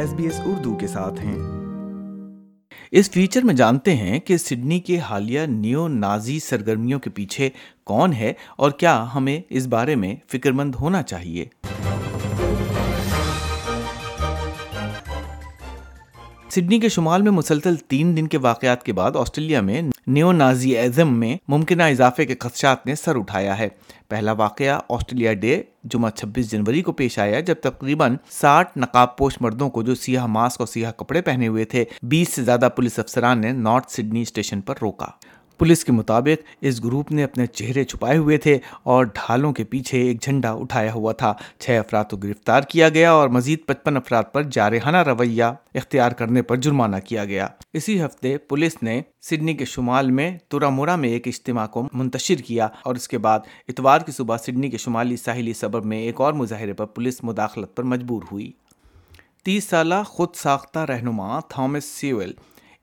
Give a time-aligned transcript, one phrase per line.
[0.00, 1.36] S B S Urdu کے ساتھ ہیں
[2.98, 7.48] اس فیچر میں جانتے ہیں کہ سڈنی کے حالیہ نیو نازی سرگرمیوں کے پیچھے
[7.92, 11.44] کون ہے اور کیا ہمیں اس بارے میں فکر مند ہونا چاہیے
[16.54, 20.76] سڈنی کے شمال میں مسلسل تین دن کے واقعات کے بعد آسٹریلیا میں نیو نازی
[20.78, 23.68] ازم میں ممکنہ اضافے کے خدشات نے سر اٹھایا ہے
[24.08, 25.60] پہلا واقعہ آسٹریلیا ڈے
[25.92, 30.26] جمعہ چھبیس جنوری کو پیش آیا جب تقریباً ساٹھ نقاب پوش مردوں کو جو سیاہ
[30.36, 34.22] ماسک اور سیاہ کپڑے پہنے ہوئے تھے بیس سے زیادہ پولیس افسران نے نارتھ سڈنی
[34.22, 35.08] اسٹیشن پر روکا
[35.58, 38.58] پولیس کے مطابق اس گروپ نے اپنے چہرے چھپائے ہوئے تھے
[38.92, 43.12] اور ڈھالوں کے پیچھے ایک جھنڈا اٹھایا ہوا تھا چھ افراد کو گرفتار کیا گیا
[43.12, 48.36] اور مزید پچپن افراد پر جارحانہ رویہ اختیار کرنے پر جرمانہ کیا گیا اسی ہفتے
[48.48, 53.08] پولیس نے سڈنی کے شمال میں تورامورا میں ایک اجتماع کو منتشر کیا اور اس
[53.08, 56.86] کے بعد اتوار کی صبح سڈنی کے شمالی ساحلی سبب میں ایک اور مظاہرے پر
[56.94, 58.50] پولیس مداخلت پر مجبور ہوئی
[59.44, 62.32] تیس سالہ خود ساختہ رہنما تھامس سیویل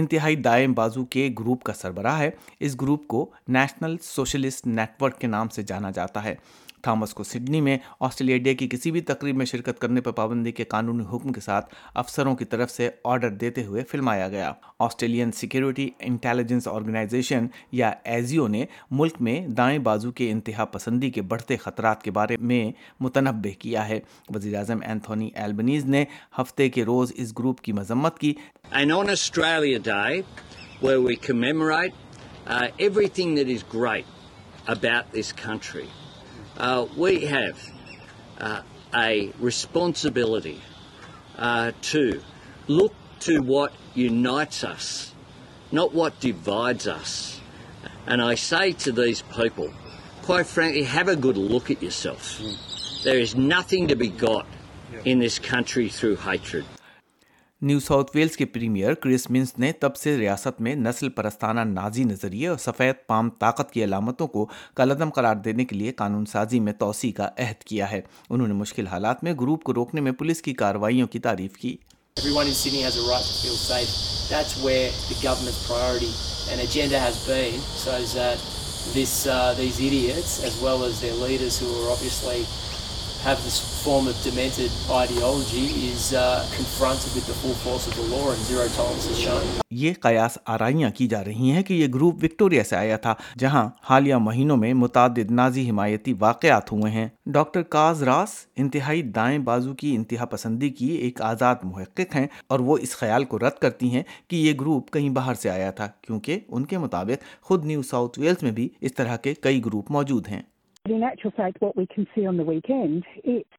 [0.00, 2.30] انتہائی دائیں بازو کے گروپ کا سربراہ ہے
[2.66, 3.24] اس گروپ کو
[3.56, 6.34] نیشنل سوشلسٹ نیٹ ورک کے نام سے جانا جاتا ہے
[6.82, 10.52] تھامس کو سڈنی میں آسٹریلیا ڈے کی کسی بھی تقریب میں شرکت کرنے پر پابندی
[10.52, 14.52] کے قانونی حکم کے ساتھ افسروں کی طرف سے آرڈر دیتے ہوئے فلمایا گیا
[14.86, 17.46] آسٹریلین سیکیورٹی انٹیلیجنس آرگنائزیشن
[17.80, 18.64] یا ایزیو نے
[19.00, 22.64] ملک میں دائیں بازو کے انتہا پسندی کے بڑھتے خطرات کے بارے میں
[23.04, 24.00] متنبع کیا ہے
[24.34, 26.04] وزیر اعظم اینتھونی ایلبنیز نے
[26.38, 28.34] ہفتے کے روز اس گروپ کی مذمت کی
[36.58, 37.72] Uh, we have
[38.38, 38.60] uh,
[38.94, 40.60] a responsibility
[41.38, 42.20] uh, to
[42.68, 45.14] look to what unites us,
[45.70, 47.40] not what divides us.
[48.06, 49.72] And I say to these people,
[50.22, 52.38] quite frankly, have a good look at yourself.
[52.38, 53.04] Mm.
[53.04, 54.46] There is nothing to be got
[55.06, 56.66] in this country through hatred.
[57.68, 62.04] New South Wales کے premier Chris Minns نے تب سے ریاست میں نسل پرستانہ Nazi
[62.04, 64.46] نظریے اور سفید پام طاقت کی علامتوں کو
[64.76, 68.54] کالعدم قرار دینے کے لیے قانون سازی میں توسیع کا عہد کیا ہے انہوں نے
[68.62, 71.76] مشکل حالات میں گروپ کو روکنے میں پولیس کی کارروائیوں کی تعریف کی
[83.24, 87.56] have this form of of demented ideology is is uh, confronted with the the full
[87.64, 89.42] force law and zero tolerance shown.
[89.70, 93.66] یہ قیاس آرائیاں کی جا رہی ہیں کہ یہ گروپ وکٹوریا سے آیا تھا جہاں
[93.90, 97.06] حالیہ مہینوں میں متعدد نازی حمایتی واقعات ہوئے ہیں
[97.36, 98.34] ڈاکٹر کاز راس
[98.64, 103.24] انتہائی دائیں بازو کی انتہا پسندی کی ایک آزاد محقق ہیں اور وہ اس خیال
[103.30, 106.78] کو رد کرتی ہیں کہ یہ گروپ کہیں باہر سے آیا تھا کیونکہ ان کے
[106.86, 110.42] مطابق خود نیو ساؤتھ ویلز میں بھی اس طرح کے کئی گروپ موجود ہیں
[110.88, 110.94] see
[112.26, 113.50] on the weekend is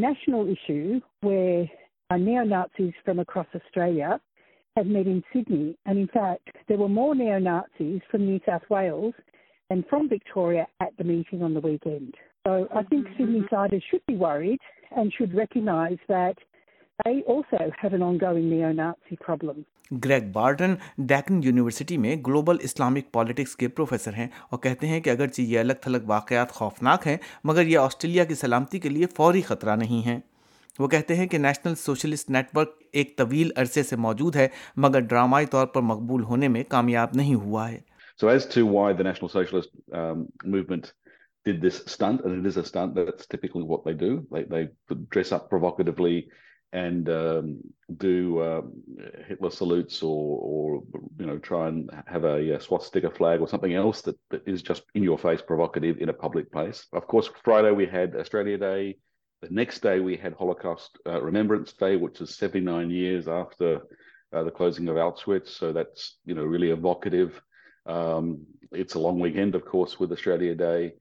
[0.00, 0.78] national issue
[1.26, 1.40] were
[2.24, 2.44] neo
[2.76, 4.16] Nazis from across Australia
[4.76, 6.16] Sydney and
[6.68, 7.40] they were more neo
[7.78, 9.10] Nazis from nice as wise
[9.70, 12.16] and formation weekend
[12.50, 16.45] اور should D وارٹ and should ویٹینائز that
[20.04, 20.74] Greg Barton
[21.08, 25.58] Deakin University میں global Islamic politics کے professor ہیں ہیں اور کہتے کہ اگرچہ یہ
[25.60, 27.16] الگ تھلگ واقعات خوفناک ہیں
[27.50, 30.18] مگر یہ آسٹریلیا کی سلامتی کے لیے فوری خطرہ نہیں ہیں
[30.78, 32.70] وہ کہتے ہیں کہ نیشنل سوشلسٹ نیٹ ورک
[33.00, 34.48] ایک طویل عرصے سے موجود ہے
[34.86, 37.80] مگر ڈرامائی طور پر مقبول ہونے میں کامیاب نہیں ہوا ہے
[45.22, 45.94] So
[46.76, 47.58] and um,
[47.96, 48.60] do uh,
[49.26, 50.82] Hitler salutes or, or,
[51.18, 54.60] you know, try and have a, a swastika flag or something else that, that is
[54.60, 56.86] just in your face provocative in a public place.
[56.92, 58.98] Of course, Friday we had Australia Day.
[59.40, 63.80] The next day we had Holocaust uh, Remembrance Day, which is 79 years after
[64.34, 65.56] uh, the closing of Auschwitz.
[65.56, 67.40] So that's, you know, really evocative.
[67.86, 70.92] Um, it's a long weekend, of course, with Australia Day.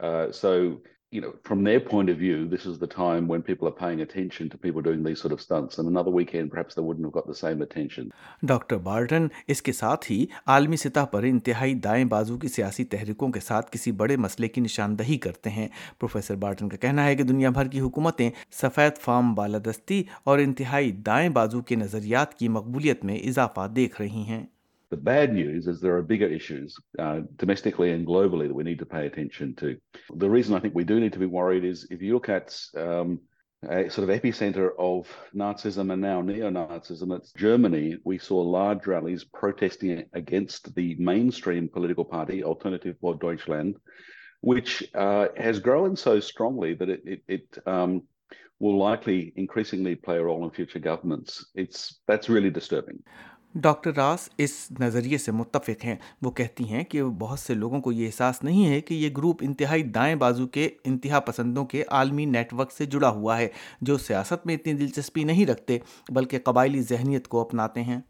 [0.00, 0.78] Uh, so
[1.10, 4.00] you know, from their point of view, this is the time when people are paying
[4.00, 5.78] attention to people doing these sort of stunts.
[5.78, 8.12] And another weekend, perhaps they wouldn't have got the same attention.
[8.54, 8.78] Dr.
[8.88, 10.24] Barton, اس کے ساتھ ہی
[10.54, 14.60] عالمی سطح پر انتہائی دائیں بازو کی سیاسی تحریکوں کے ساتھ کسی بڑے مسئلے کی
[14.60, 15.68] نشاندہی کرتے ہیں
[16.00, 18.28] پروفیسر بارٹن کا کہنا ہے کہ دنیا بھر کی حکومتیں
[18.62, 24.22] سفید فارم بالادستی اور انتہائی دائیں بازو کے نظریات کی مقبولیت میں اضافہ دیکھ رہی
[24.28, 24.44] ہیں
[24.94, 28.78] The bad news is there are bigger issues uh, domestically and globally that we need
[28.78, 29.76] to pay attention to.
[30.14, 32.56] The reason I think we do need to be worried is if you look at
[32.76, 33.18] um,
[33.68, 37.96] a sort of epicenter of Nazism and now neo Nazism, it's Germany.
[38.04, 43.74] We saw large rallies protesting against the mainstream political party, Alternative for Deutschland,
[44.42, 48.04] which uh, has grown so strongly that it, it, it um,
[48.60, 51.44] will likely increasingly play a role in future governments.
[51.56, 53.02] It's That's really disturbing.
[53.62, 57.92] Doctor Ross اس نظریے سے متفق ہیں وہ کہتی ہیں کہ بہت سے لوگوں کو
[57.92, 62.24] یہ احساس نہیں ہے کہ یہ گروپ انتہائی دائیں بازو کے انتہا پسندوں کے عالمی
[62.30, 63.48] نیٹ ورک سے جڑا ہوا ہے
[63.90, 65.78] جو سیاست میں اتنی دلچسپی نہیں رکھتے
[66.14, 68.00] بلکہ قبائلی ذہنیت کو اپناتے ہیں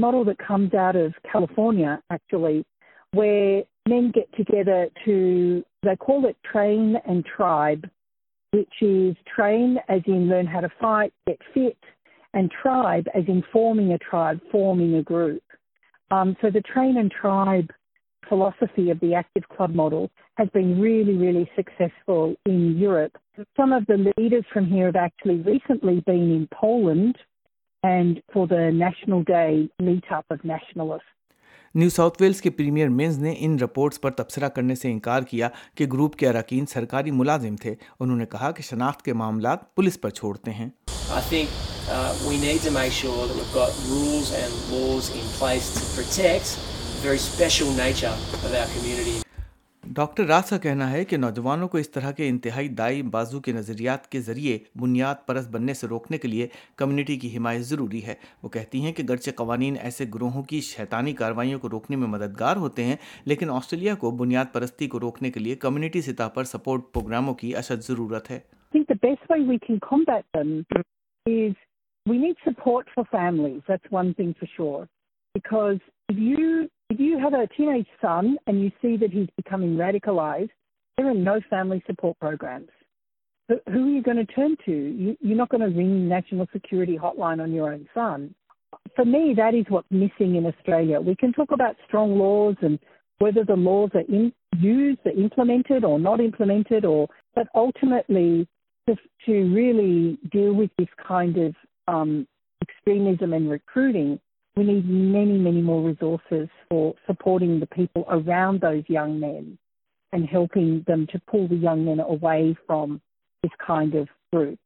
[0.00, 2.58] موروٹارلیفورنیا actually
[3.16, 3.30] we
[3.90, 5.96] men get together
[6.50, 7.24] tries
[9.34, 10.46] trying again learn
[12.62, 15.34] tribe aging farming a try form in girl
[16.20, 17.66] answer the trying tribe
[18.28, 19.04] philosophy
[19.56, 20.02] for more
[20.40, 20.64] he
[21.04, 22.22] really successful
[22.52, 23.12] in Europe
[23.56, 24.66] some of the leader from
[25.48, 26.24] recently back
[26.64, 27.14] and
[31.74, 35.48] New South Wales کے premier Minns نے ان reports پر تبصرہ کرنے سے انکار کیا
[35.78, 40.00] کہ group کے اراکین سرکاری ملازم تھے انہوں نے کہا کہ شناخت کے معاملات پولیس
[40.00, 40.68] پر چھوڑتے ہیں
[49.96, 53.52] ڈاکٹر راس کا کہنا ہے کہ نوجوانوں کو اس طرح کے انتہائی دائی بازو کے
[53.52, 56.46] نظریات کے ذریعے بنیاد پرست بننے سے روکنے کے لیے
[56.82, 61.12] کمیونٹی کی حمایت ضروری ہے وہ کہتی ہیں کہ گرچہ قوانین ایسے گروہوں کی شیطانی
[61.20, 62.96] کاروائیوں کو روکنے میں مددگار ہوتے ہیں
[63.32, 67.54] لیکن آسٹریلیا کو بنیاد پرستی کو روکنے کے لیے کمیونٹی سطح پر سپورٹ پروگراموں کی
[67.54, 68.40] اشد ضرورت ہے
[76.92, 78.86] is in wing
[86.02, 88.18] natural security hit one your انسان
[88.98, 89.56] that is
[89.90, 92.76] missing Australia we can though doing laws and
[93.24, 96.96] with laws implemented or not implemented or
[97.36, 98.30] but ultimately
[99.28, 99.96] really
[100.34, 101.50] go was kingdom
[102.86, 103.04] and
[103.46, 104.10] your trading
[104.56, 109.14] We need many, many more resources for supporting the the people around those young young
[109.20, 113.00] men men and helping them to pull away from
[113.42, 114.58] this kind of group.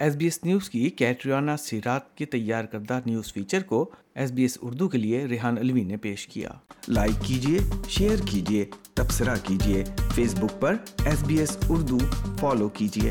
[0.00, 3.84] S B S news کی کیٹریانا سیرات کے تیار کردہ news feature کو
[4.24, 6.48] S B S Urdu کے لیے ریحان علوی نے پیش کیا
[6.88, 7.58] لائک کیجیے
[7.98, 9.82] شیئر کیجیے تبصرہ کیجیے
[10.14, 10.76] فیس بک پر
[11.06, 11.98] S B S Urdu
[12.40, 13.10] follow کیجیے